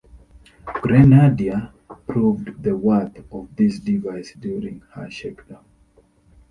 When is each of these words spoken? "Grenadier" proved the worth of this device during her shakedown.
"Grenadier" 0.65 1.69
proved 2.07 2.63
the 2.63 2.75
worth 2.75 3.15
of 3.31 3.55
this 3.55 3.77
device 3.77 4.33
during 4.33 4.79
her 4.95 5.11
shakedown. 5.11 5.63